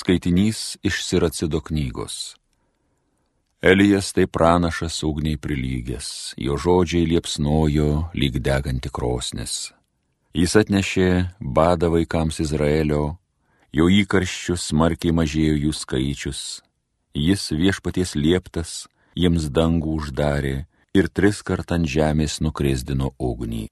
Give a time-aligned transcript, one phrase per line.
[0.00, 2.36] Skaitinys iš Siracido knygos.
[3.60, 6.08] Elijas tai pranašas ugniai prilygęs,
[6.40, 9.74] jo žodžiai liepsnojo lyg deganti krosnis.
[10.32, 11.10] Jis atnešė
[11.58, 13.02] badą vaikams Izraelio,
[13.76, 16.40] jo įkarščius smarkiai mažėjo jų skaičius.
[17.12, 18.70] Jis viešpaties lieptas
[19.12, 20.56] jiems dangų uždarė
[20.96, 23.66] ir tris kart ant žemės nukrėsdino ugnį.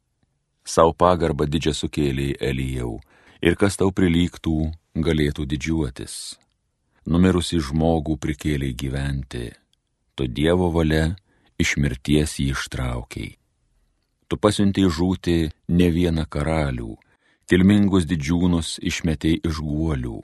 [0.60, 2.98] Sau pagarbą didžią sukėlė Elijau
[3.42, 4.56] ir kas tau prilygtų
[4.98, 6.36] galėtų didžiuotis.
[7.08, 9.48] Numirusi žmogų prikėlė gyventi,
[10.14, 11.16] tu Dievo valia
[11.58, 13.36] iš mirties jį ištraukiai.
[14.28, 15.36] Tu pasiuntėjai žūti
[15.72, 16.92] ne vieną karalių,
[17.48, 20.18] kilmingus didžiūnus išmetėjai iš guolių.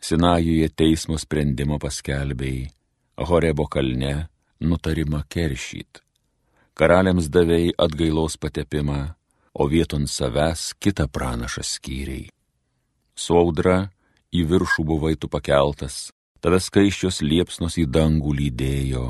[0.00, 2.70] Sinajuje teismo sprendimą paskelbėjai,
[3.20, 4.30] Horebo kalne
[4.64, 6.00] nutarimą keršyt.
[6.72, 9.12] Karaliams davėjai atgailos patepimą,
[9.54, 12.28] o vieton savęs kitą pranašą skyriai
[13.20, 13.90] su audra
[14.32, 16.10] į viršų buvai tu pakeltas,
[16.40, 19.06] tada skaiščios liepsnos į dangų lydėjo.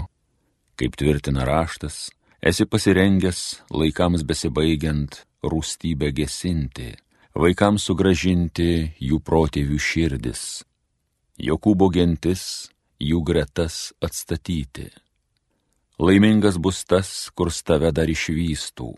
[0.79, 2.09] Kaip tvirtina raštas,
[2.43, 6.95] esi pasirengęs laikams besibaigiant rūstybę gesinti,
[7.37, 10.65] vaikams sugražinti jų protėvių širdis,
[11.41, 12.43] Jokūbo gentis
[13.01, 14.91] jų gretas atstatyti.
[15.97, 18.91] Laimingas bus tas, kur tave dar išvystų,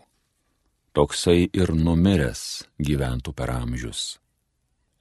[0.93, 4.19] toksai ir numiręs gyventų per amžius.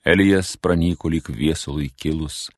[0.04, 2.48] Elijas pranyko lyg viesului kilus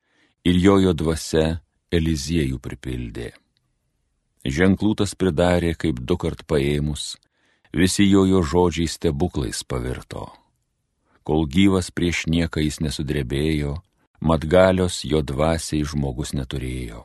[0.47, 1.59] ir jojo dvasia
[1.93, 3.29] Eliziejų pripildė.
[4.45, 7.15] Ženklų tas pridarė, kaip du kart paėmus,
[7.73, 10.25] visi jojo žodžiai stebuklais pavirto.
[11.25, 13.77] Kol gyvas prieš nieką jis nesudrebėjo,
[14.21, 17.03] mat galios jo dvasiai žmogus neturėjo.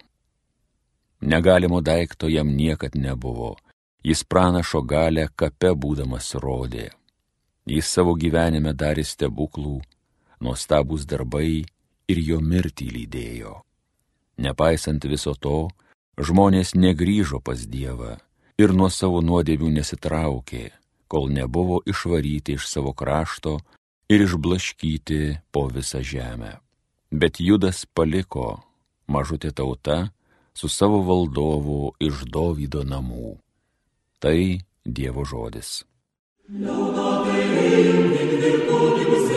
[1.21, 3.57] Negalimo daikto jam niekad nebuvo,
[4.05, 6.91] jis pranašo galę kape būdamas rodė.
[7.67, 9.81] Jis savo gyvenime darė stebuklų,
[10.41, 11.65] nuostabus darbai
[12.09, 13.61] ir jo mirtį lydėjo.
[14.41, 15.69] Nepaisant viso to,
[16.17, 18.17] žmonės negryžo pas Dievą
[18.61, 20.71] ir nuo savo nuodėmių nesitraukė,
[21.09, 23.59] kol nebuvo išvaryti iš savo krašto
[24.09, 25.21] ir išblaškyti
[25.53, 26.57] po visą žemę.
[27.13, 28.63] Bet Judas paliko
[29.11, 30.09] mažutė tauta
[30.55, 33.37] su savo valdovu iš Dovydo namų.
[34.21, 35.81] Tai Dievo žodis.
[36.51, 39.31] Laudate in virtutibus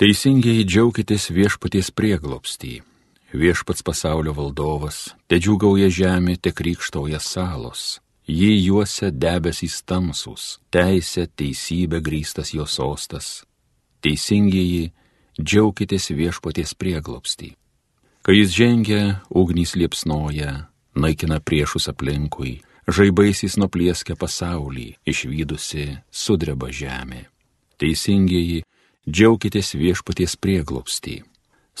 [0.00, 2.78] Teisingiai džiaukitės viešpaties prieglopstį.
[3.32, 8.00] Viešpats pasaulio valdovas, te džiugauja žemė, te krikštauja salos.
[8.26, 13.44] Jį juosia debesys tamsus, teisė, teisybė grįstas jo sostas.
[14.02, 14.90] Teisingieji,
[15.38, 17.54] džiaukitės viešpaties prieglopstį.
[18.26, 27.28] Kai jis žengia, ugnys liepsnoja, naikina priešus aplinkui, žaibaisiais nupliekia pasaulį, išvykusi sudreba žemė.
[27.78, 28.64] Teisingieji,
[29.08, 31.29] džiaukitės viešpaties prieglopstį.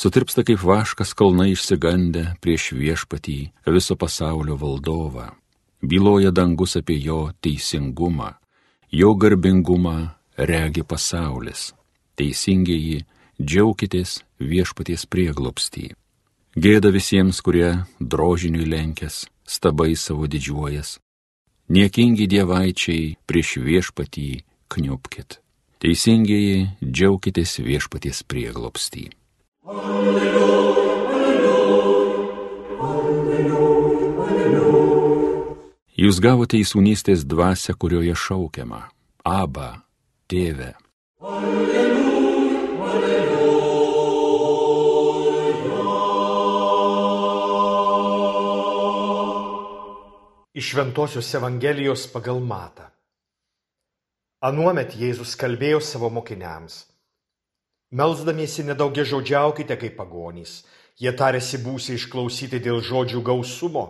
[0.00, 3.34] Sutirpsta kaip vaškas kalnai išsigandę prieš viešpatį
[3.74, 5.26] viso pasaulio valdovą.
[5.84, 8.30] Byloja dangus apie jo teisingumą,
[9.00, 9.96] jo garbingumą
[10.52, 11.74] regi pasaulis.
[12.16, 13.04] Teisingieji,
[13.36, 15.90] džiaukitės viešpaties prieglopstį.
[16.56, 20.96] Gėda visiems, kurie drožiniui lenkės, stabai savo didžiuojas.
[21.68, 24.28] Niekingi dievaičiai prieš viešpatį
[24.72, 25.42] kniupkit.
[25.76, 29.10] Teisingieji, džiaukitės viešpaties prieglopstį.
[36.00, 38.88] Jūs gavote įsūnystės dvasę, kurioje šaukiama-
[39.24, 39.84] Aba,
[40.32, 40.72] tėve.
[41.20, 41.82] Alleluja,
[42.80, 43.40] alleluja.
[50.56, 52.88] Iš Ventosios Evangelijos pagal Matą.
[54.40, 56.89] Anuomet Jėzus kalbėjo savo mokiniams.
[57.90, 60.60] Melsdamiesi nedaugia žodžiaukite kaip pagonys,
[61.00, 63.86] jie tarėsi būsi išklausyti dėl žodžių gausumo.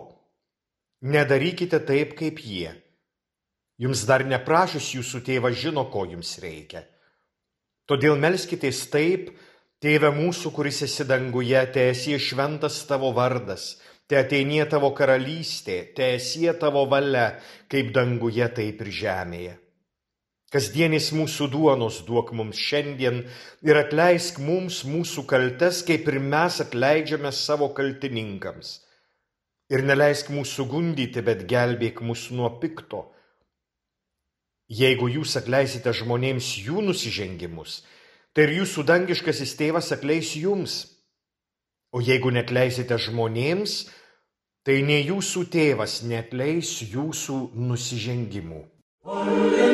[1.01, 2.73] Nedarykite taip kaip jie.
[3.81, 6.83] Jums dar neprašus jūsų tėvas žino, ko jums reikia.
[7.89, 9.31] Todėl melskitės taip,
[9.81, 16.11] Tėve mūsų, kuris esi danguje, te esi šventas tavo vardas, te ateinie tavo karalystė, te
[16.19, 17.31] esi tavo valia,
[17.65, 19.55] kaip danguje, taip ir žemėje.
[20.51, 23.21] Kasdienis mūsų duonos duok mums šiandien
[23.63, 28.81] ir atleisk mums mūsų kaltes, kaip ir mes atleidžiame savo kaltininkams.
[29.71, 33.05] Ir neleisk mūsų gundyti, bet gelbėk mūsų nuo pikto.
[34.67, 37.79] Jeigu jūs atleisite žmonėms jų nusižengimus,
[38.35, 40.81] tai ir jūsų dangiškasis tėvas atleis jums.
[41.95, 43.85] O jeigu netleisite žmonėms,
[44.67, 48.65] tai ne jūsų tėvas netleis jūsų nusižengimų.
[49.07, 49.70] Alleluja.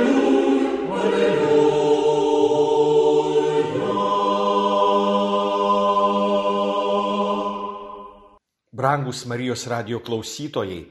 [8.77, 10.83] Brangus Marijos radio klausytojai,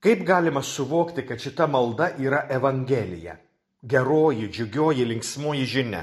[0.00, 3.36] kaip galima suvokti, kad šita malda yra Evangelija,
[3.82, 6.02] geroji, džiugioji, linksmoji žinia?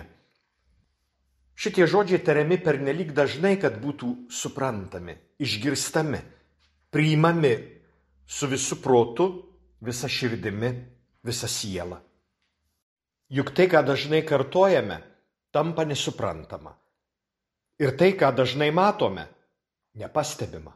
[1.56, 6.21] Šitie žodžiai tariami per nelik dažnai, kad būtų suprantami, išgirstami,
[6.94, 7.53] priimami
[8.25, 9.27] su visu protu,
[9.81, 10.71] visa širdimi,
[11.25, 12.00] visa siela.
[13.33, 15.00] Juk tai, ką dažnai kartojame,
[15.50, 16.75] tampa nesuprantama.
[17.81, 19.25] Ir tai, ką dažnai matome,
[19.97, 20.74] nepastebima.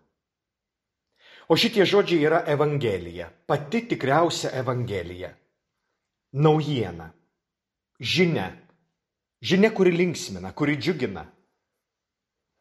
[1.48, 5.30] O šitie žodžiai yra Evangelija, pati tikriausia Evangelija.
[6.34, 7.08] Naujiena,
[8.00, 8.50] žinia,
[9.40, 11.24] žinia, kuri linksmina, kuri džiugina,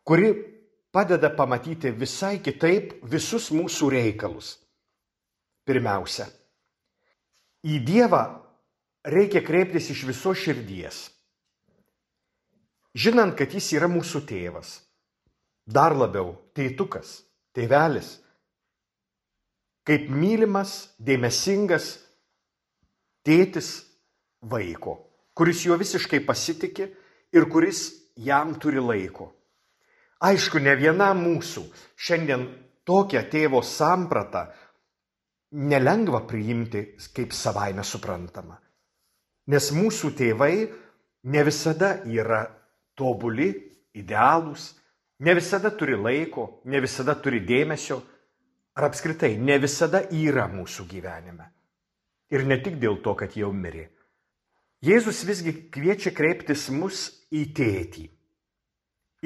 [0.06, 0.31] kuri
[0.94, 4.54] padeda pamatyti visai kitaip visus mūsų reikalus.
[5.66, 6.28] Pirmiausia,
[7.66, 8.22] į Dievą
[9.06, 11.06] reikia kreiptis iš viso širdies,
[12.97, 14.81] žinant, kad Jis yra mūsų tėvas
[15.67, 17.20] dar labiau teitukas,
[17.55, 18.17] tėvelis,
[19.87, 21.97] kaip mylimas, dėmesingas
[23.26, 23.70] tėtis
[24.43, 24.99] vaiko,
[25.35, 26.91] kuris juo visiškai pasitikė
[27.35, 29.32] ir kuris jam turi laiko.
[30.26, 31.67] Aišku, ne vienam mūsų
[31.99, 32.47] šiandien
[32.87, 34.47] tokią tėvo sampratą
[35.52, 38.56] nelengva priimti kaip savaime suprantama.
[39.46, 40.66] Nes mūsų tėvai
[41.31, 42.43] ne visada yra
[42.98, 43.52] tobuli,
[43.94, 44.72] idealūs,
[45.22, 48.00] ne visada turi laiko, ne visada turi dėmesio,
[48.76, 51.46] ar apskritai ne visada yra mūsų gyvenime.
[52.34, 53.87] Ir ne tik dėl to, kad jau mirė.
[54.84, 58.04] Jėzus visgi kviečia kreiptis mus į tėtį.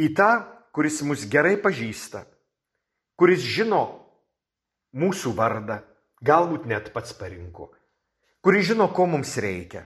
[0.01, 0.31] Į tą,
[0.77, 2.23] kuris mus gerai pažįsta,
[3.19, 3.83] kuris žino
[4.97, 5.81] mūsų vardą,
[6.23, 7.73] galbūt net pats parinko,
[8.45, 9.83] kuris žino, ko mums reikia,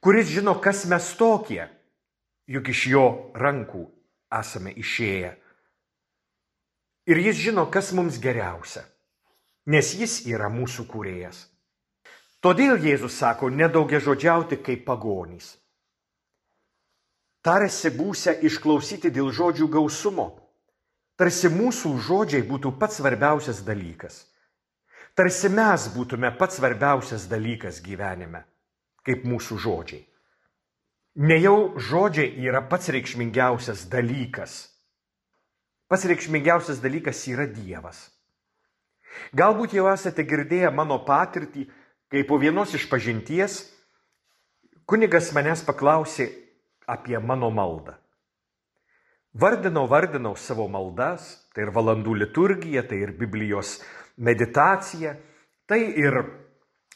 [0.00, 1.66] kuris žino, kas mes tokie,
[2.46, 3.06] juk iš jo
[3.38, 3.86] rankų
[4.32, 5.32] esame išėję.
[7.10, 8.84] Ir jis žino, kas mums geriausia,
[9.66, 11.48] nes jis yra mūsų kūrėjas.
[12.42, 15.52] Todėl Jėzus sako, nedaugia žodžiauti kaip pagonys.
[17.42, 20.28] Tarsi būsia išklausyti dėl žodžių gausumo.
[21.18, 24.24] Tarsi mūsų žodžiai būtų pats svarbiausias dalykas.
[25.14, 28.44] Tarsi mes būtume pats svarbiausias dalykas gyvenime,
[29.06, 30.02] kaip mūsų žodžiai.
[31.18, 34.72] Nejau žodžiai yra pats reikšmingiausias dalykas.
[35.92, 38.06] Pats reikšmingiausias dalykas yra Dievas.
[39.36, 41.66] Galbūt jau esate girdėję mano patirtį,
[42.08, 43.58] kai po vienos iš pažinties
[44.88, 46.30] kunigas manęs paklausė
[46.88, 47.98] apie mano maldą.
[49.32, 51.24] Vardinau, vardinau savo maldas,
[51.56, 53.78] tai ir valandų liturgija, tai ir Biblijos
[54.20, 55.14] meditacija,
[55.64, 56.18] tai ir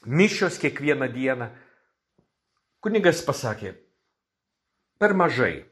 [0.05, 1.49] mišios kiekvieną dieną.
[2.85, 3.75] Kunigas pasakė,
[5.01, 5.65] per mažai.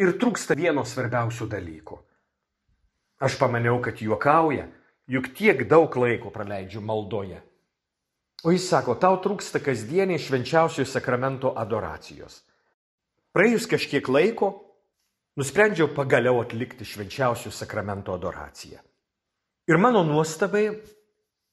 [0.00, 1.96] Ir trūksta vieno svarbiausių dalykų.
[3.20, 4.64] Aš pamaniau, kad juokauja,
[5.10, 7.42] juk tiek daug laiko praleidžiu maldoje.
[8.44, 12.40] O jis sako, tau trūksta kasdieniai švenčiausiojo sakramento adoracijos.
[13.36, 14.54] Praėjus kažkiek laiko,
[15.36, 18.80] nusprendžiau pagaliau atlikti švenčiausiojo sakramento adoraciją.
[19.68, 20.70] Ir mano nuostabai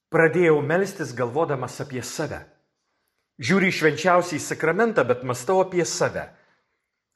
[0.09, 2.39] pradėjau melstis galvodamas apie save.
[3.37, 6.25] Žiūri švenčiausiai sakramentą, bet mastau apie save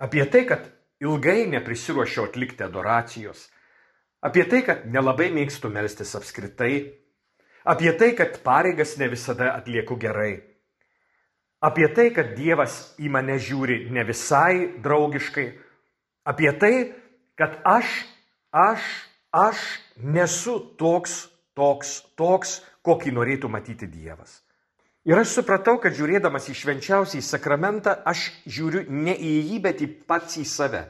[0.02, 0.66] Apie tai, kad
[1.02, 3.46] ilgai neprisiruošiau atlikti adoracijos.
[4.26, 6.74] Apie tai, kad nelabai mėgstu melstis apskritai.
[7.70, 10.40] Apie tai, kad pareigas ne visada atlieku gerai.
[11.62, 15.48] Apie tai, kad Dievas į mane žiūri ne visai draugiškai.
[16.26, 16.74] Apie tai,
[17.38, 17.94] kad aš,
[18.50, 18.82] aš,
[19.30, 19.62] aš
[20.02, 24.40] nesu toks, toks, toks, kokį norėtų matyti Dievas.
[25.02, 29.88] Ir aš supratau, kad žiūrėdamas į švenčiausiai sakramentą, aš žiūriu ne į jį, bet į
[30.06, 30.84] pats į save.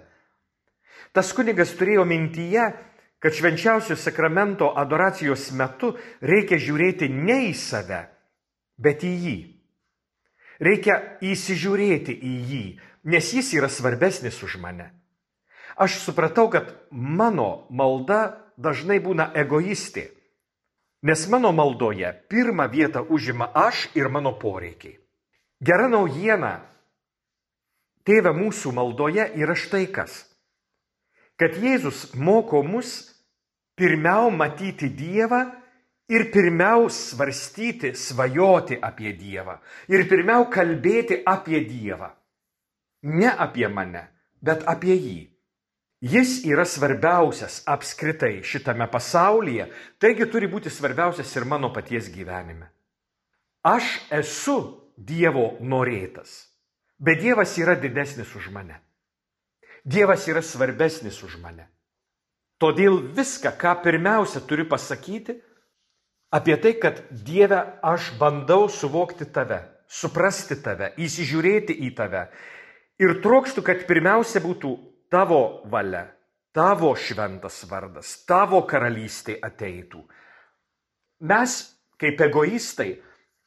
[1.16, 2.66] Tas kunigas turėjo mintyje,
[3.24, 8.04] kad švenčiausio sakramento adoracijos metu reikia žiūrėti ne į save,
[8.76, 9.38] bet į jį.
[10.62, 12.64] Reikia įsižiūrėti į jį,
[13.16, 14.92] nes jis yra svarbesnis už mane.
[15.80, 20.10] Aš supratau, kad mano malda dažnai būna egoistė
[21.02, 25.00] Nes mano maldoje pirmą vietą užima aš ir mano poreikiai.
[25.62, 26.62] Gera naujiena,
[28.06, 30.24] tėve mūsų maldoje yra štai kas.
[31.38, 33.10] Kad Jėzus moko mus
[33.78, 35.42] pirmiau matyti Dievą
[36.10, 39.58] ir pirmiau svarstyti, svajoti apie Dievą.
[39.90, 42.12] Ir pirmiau kalbėti apie Dievą.
[43.02, 44.08] ne apie mane,
[44.42, 45.20] bet apie jį.
[46.02, 49.68] Jis yra svarbiausias apskritai šitame pasaulyje,
[50.02, 52.72] taigi turi būti svarbiausias ir mano paties gyvenime.
[53.62, 54.58] Aš esu
[54.98, 56.50] Dievo norėtas,
[56.98, 58.82] bet Dievas yra didesnis už mane.
[59.86, 61.70] Dievas yra svarbesnis už mane.
[62.62, 65.40] Todėl viską, ką pirmiausia turiu pasakyti,
[66.34, 72.28] apie tai, kad Dieve aš bandau suvokti tave, suprasti tave, įsižiūrėti į tave.
[73.02, 74.76] Ir trokštų, kad pirmiausia būtų
[75.12, 76.06] tavo valia,
[76.56, 80.02] tavo šventas vardas, tavo karalystė ateitų.
[81.28, 81.56] Mes,
[82.02, 82.96] kaip egoistai,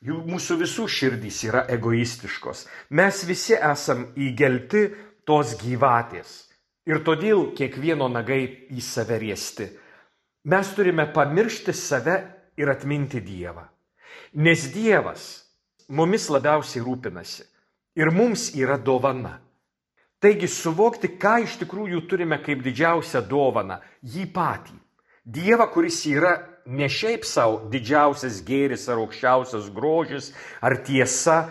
[0.04, 2.66] mūsų visų širdys yra egoistiškos.
[2.90, 4.90] Mes visi esam įgelti
[5.25, 6.42] tos gyvatės.
[6.85, 9.71] Ir todėl kiekvieno nagai į save riesti.
[10.44, 12.18] Mes turime pamiršti save
[12.61, 13.64] ir atminti Dievą.
[14.44, 15.25] Nes Dievas
[15.88, 17.47] mumis labiausiai rūpinasi
[17.97, 19.38] ir mums yra dovana.
[20.23, 23.80] Taigi suvokti, ką iš tikrųjų turime kaip didžiausią dovaną-
[24.14, 24.78] jį patį.
[25.25, 26.35] Dievą, kuris yra
[26.66, 31.49] ne šiaip savo didžiausias gėris ar aukščiausias grožis, ar tiesa,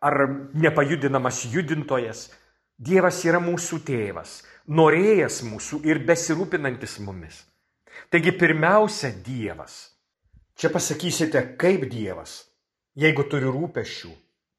[0.00, 0.14] ar
[0.54, 2.30] nepajudinamas judintojas.
[2.78, 7.44] Dievas yra mūsų tėvas, norėjęs mūsų ir besirūpinantis mumis.
[8.10, 9.92] Taigi pirmiausia Dievas.
[10.58, 12.42] Čia pasakysite, kaip Dievas.
[12.98, 14.10] Jeigu turiu rūpešių,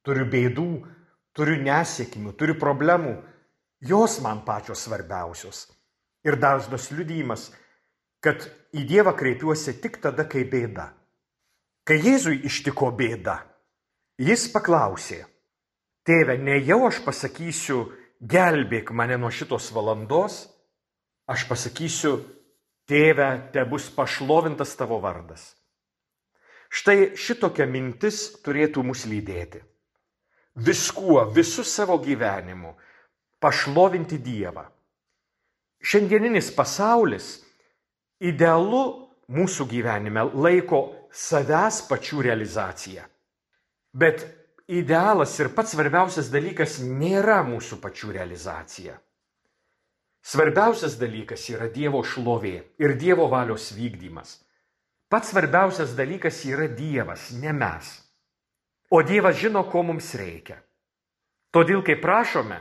[0.04, 0.70] turiu bėdų,
[1.34, 3.14] turiu nesėkmių, turiu problemų,
[3.84, 5.66] jos man pačios svarbiausios.
[6.24, 7.50] Ir dažnas liudymas,
[8.24, 10.88] kad į Dievą kreipiuosi tik tada, kai bėda.
[11.84, 13.42] Kai Jėzui ištiko bėda,
[14.16, 15.26] jis paklausė,
[16.08, 17.82] tėve, ne jau aš pasakysiu,
[18.24, 20.46] gelbėk mane nuo šitos valandos,
[21.28, 22.16] aš pasakysiu,
[22.88, 25.52] tėve, te bus pašlovintas tavo vardas.
[26.72, 29.60] Štai šitokia mintis turėtų mus lydėti.
[30.54, 32.76] Viskuo, visų savo gyvenimu
[33.42, 34.62] pašlovinti Dievą.
[35.84, 37.40] Šiandieninis pasaulis
[38.22, 38.84] idealu
[39.34, 43.02] mūsų gyvenime laiko savęs pačių realizaciją.
[43.94, 44.22] Bet
[44.70, 48.94] idealas ir pats svarbiausias dalykas nėra mūsų pačių realizacija.
[50.24, 54.38] Svarbiausias dalykas yra Dievo šlovė ir Dievo valios vykdymas.
[55.10, 58.03] Pats svarbiausias dalykas yra Dievas, ne mes.
[58.94, 60.60] O Dievas žino, ko mums reikia.
[61.50, 62.60] Todėl, kai prašome,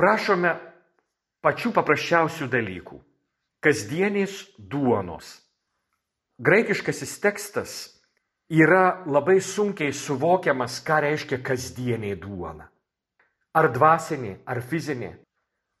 [0.00, 0.54] prašome
[1.44, 2.96] pačių paprasčiausių dalykų-
[3.64, 5.28] kasdienės duonos.
[6.40, 7.72] Graikiškasis tekstas
[8.48, 12.70] yra labai sunkiai suvokiamas, ką reiškia kasdienė duona.
[13.52, 15.18] Ar dvasinė, ar fizinė.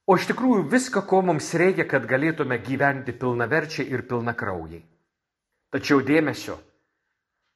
[0.04, 4.84] O iš tikrųjų viską, ko mums reikia, kad galėtume gyventi pilnaverčiai ir pilnakraujai.
[5.72, 6.58] Tačiau dėmesio,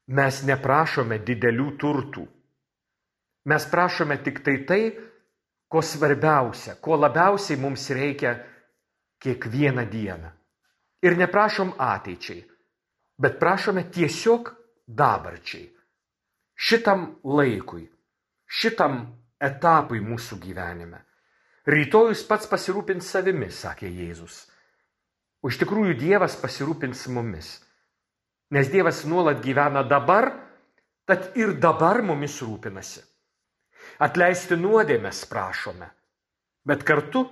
[0.08, 2.26] mes neprašome didelių turtų.
[3.50, 4.82] Mes prašome tik tai tai,
[5.68, 8.36] ko svarbiausia, ko labiausiai mums reikia
[9.22, 10.30] kiekvieną dieną.
[11.02, 12.42] Ir neprašom ateičiai,
[13.18, 14.52] bet prašome tiesiog
[14.86, 15.70] dabarčiai.
[16.54, 17.88] Šitam laikui,
[18.46, 19.00] šitam
[19.42, 21.00] etapui mūsų gyvenime.
[21.66, 24.44] Rytojus pats pasirūpins savimi, sakė Jėzus.
[25.42, 27.56] O iš tikrųjų Dievas pasirūpins mumis.
[28.52, 30.28] Nes Dievas nuolat gyvena dabar,
[31.08, 33.00] tad ir dabar mumis rūpinasi.
[34.04, 35.88] Atleisti nuodėmės prašome,
[36.68, 37.24] bet kartu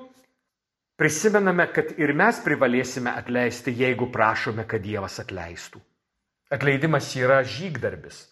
[1.00, 5.80] prisimename, kad ir mes privalėsime atleisti, jeigu prašome, kad Dievas atleistų.
[6.50, 8.24] Atleidimas yra žygdarbis,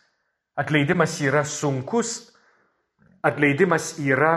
[0.59, 2.33] atleidimas yra sunkus,
[3.23, 4.33] atleidimas yra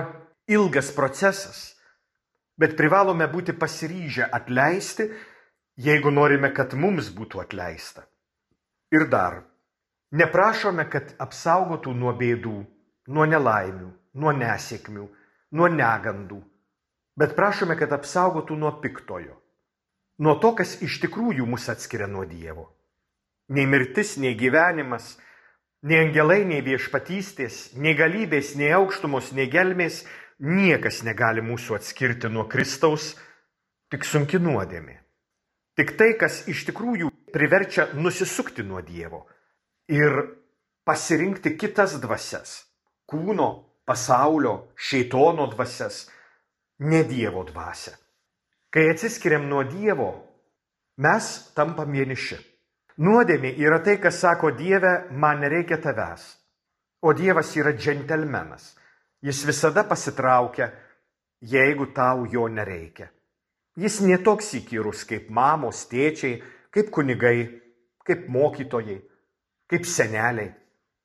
[0.52, 1.72] ilgas procesas,
[2.60, 5.08] bet privalome būti pasiryžę atleisti,
[5.82, 8.06] jeigu norime, kad mums būtų atleista.
[8.92, 9.38] Ir dar,
[10.12, 12.58] neprašome, kad apsaugotų nuo bėdų,
[13.08, 13.88] nuo nelaimių,
[14.20, 15.06] nuo nesėkmių,
[15.56, 16.42] nuo negandų,
[17.16, 19.38] bet prašome, kad apsaugotų nuo piktojo,
[20.20, 22.68] nuo to, kas iš tikrųjų mus atskiria nuo Dievo.
[23.52, 25.16] Nei mirtis, nei gyvenimas,
[25.88, 30.04] nei angelai, nei viešpatystės, nei galybės, nei aukštumos, nei gelmės,
[30.40, 33.14] niekas negali mūsų atskirti nuo Kristaus,
[33.92, 35.00] tik sunki nuodėmė.
[35.82, 39.24] Tik tai, kas iš tikrųjų priverčia nusisukti nuo Dievo
[39.90, 40.12] ir
[40.86, 42.52] pasirinkti kitas dvasias-
[43.10, 43.48] kūno,
[43.84, 46.04] pasaulio, šeitono dvasias,
[46.86, 47.96] ne Dievo dvasia.
[48.70, 50.12] Kai atsiskiriam nuo Dievo,
[50.98, 52.38] mes tampam vieniši.
[53.00, 56.38] Nuodėmė yra tai, kas sako Dieve, man nereikia tavęs.
[57.02, 58.78] O Dievas yra džentelmenas.
[59.22, 60.72] Jis visada pasitraukia,
[61.42, 63.10] jeigu tau jo nereikia.
[63.80, 66.42] Jis netoks įkyrus kaip mamos, tėčiai,
[66.76, 67.48] kaip kunigai,
[68.04, 68.98] kaip mokytojai,
[69.72, 70.52] kaip seneliai.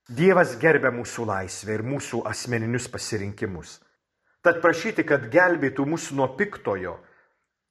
[0.07, 3.81] Dievas gerbia mūsų laisvę ir mūsų asmeninius pasirinkimus.
[4.43, 6.97] Tad prašyti, kad gelbėtų mus nuo piktojo,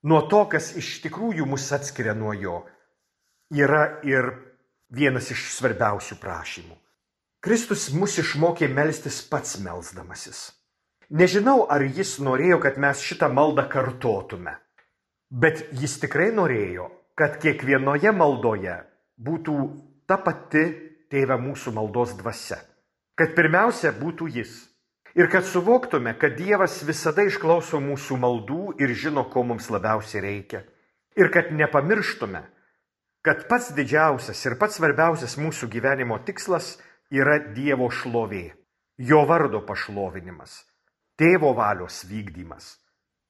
[0.04, 2.58] nuo to, kas iš tikrųjų mus atskiria nuo jo,
[3.56, 4.32] yra ir
[4.92, 6.76] vienas iš svarbiausių prašymų.
[7.44, 10.50] Kristus mus išmokė melstis pats melzdamasis.
[11.14, 14.56] Nežinau, ar jis norėjo, kad mes šitą maldą kartotume,
[15.36, 16.88] bet jis tikrai norėjo,
[17.20, 18.78] kad kiekvienoje maldoje
[19.20, 19.56] būtų
[20.08, 20.64] ta pati
[21.12, 22.62] tėvė mūsų maldos dvasia.
[23.16, 24.56] Kad pirmiausia būtų jis.
[25.16, 30.66] Ir kad suvoktume, kad Dievas visada išklauso mūsų maldų ir žino, ko mums labiausiai reikia.
[31.16, 32.42] Ir kad nepamirštume,
[33.24, 36.76] kad pats didžiausias ir pats svarbiausias mūsų gyvenimo tikslas
[37.16, 38.50] yra Dievo šlovė,
[39.00, 40.66] jo vardo pašlovinimas,
[41.16, 42.76] tėvo valios vykdymas.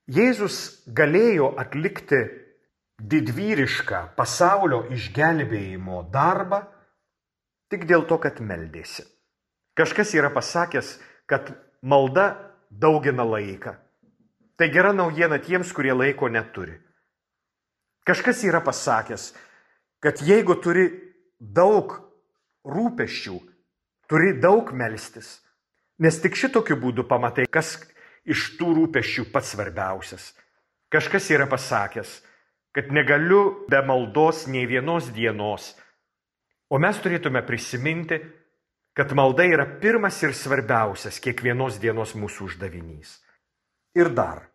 [0.05, 2.19] Jėzus galėjo atlikti
[3.01, 6.61] didvyrišką pasaulio išgelbėjimo darbą
[7.73, 9.03] tik dėl to, kad meldėsi.
[9.75, 11.49] Kažkas yra pasakęs, kad
[11.81, 12.35] malda
[12.69, 13.73] daugina laiką.
[14.55, 16.77] Tai gera naujiena tiems, kurie laiko neturi.
[18.05, 19.33] Kažkas yra pasakęs,
[19.99, 20.85] kad jeigu turi
[21.41, 21.97] daug
[22.63, 23.39] rūpeščių,
[24.07, 25.41] turi daug melstis.
[25.99, 27.79] Nes tik šitokiu būdu pamatai, kas
[28.25, 30.31] iš tų rūpeščių pats svarbiausias.
[30.93, 32.21] Kažkas yra pasakęs,
[32.75, 35.73] kad negaliu be maldos nei vienos dienos.
[36.69, 38.19] O mes turėtume prisiminti,
[38.95, 43.19] kad malda yra pirmas ir svarbiausias kiekvienos dienos mūsų uždavinys.
[43.95, 44.47] Ir dar,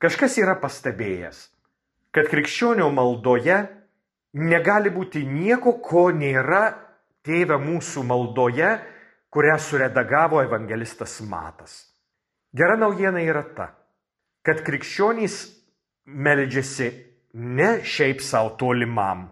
[0.00, 1.40] kažkas yra pastebėjęs,
[2.14, 3.58] kad krikščionio maldoje
[4.36, 6.70] negali būti nieko, ko nėra
[7.26, 8.70] tėvė mūsų maldoje,
[9.32, 11.95] kurią suredagavo evangelistas Matas.
[12.56, 13.66] Gera naujiena yra ta,
[14.46, 15.34] kad krikščionys
[16.08, 16.88] meldžiasi
[17.36, 19.26] ne šiaip savo tolimam,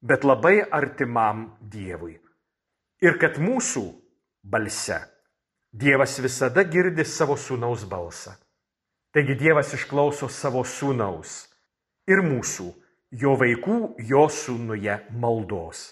[0.00, 2.14] bet labai artimam Dievui.
[3.04, 3.82] Ir kad mūsų
[4.42, 5.02] balse.
[5.72, 8.32] Dievas visada girdi savo sūnaus balsą.
[9.12, 11.32] Taigi Dievas išklauso savo sūnaus
[12.08, 12.68] ir mūsų,
[13.20, 15.90] jo vaikų, jo sūnuje maldos,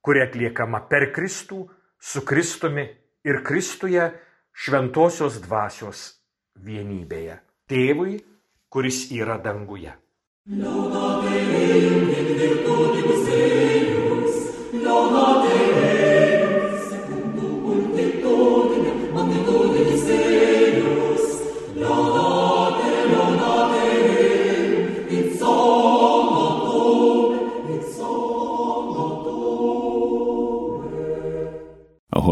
[0.00, 1.66] kuri atliekama per Kristų,
[2.00, 2.86] su Kristumi
[3.26, 4.08] ir Kristuje
[4.56, 6.06] šventosios dvasios
[6.56, 7.38] vienybėje.
[7.68, 8.18] Tėvui,
[8.72, 9.92] kuris yra danguje.
[14.86, 16.25] Laudate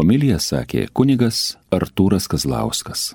[0.05, 1.37] Homiliją sakė kunigas
[1.73, 3.07] Artūras Kazlauskas.